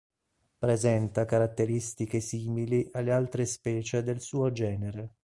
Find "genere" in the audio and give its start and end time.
4.51-5.13